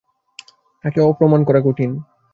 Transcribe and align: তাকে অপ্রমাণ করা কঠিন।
তাকে 0.83 0.99
অপ্রমাণ 1.01 1.41
করা 1.43 1.59
কঠিন। 1.65 1.91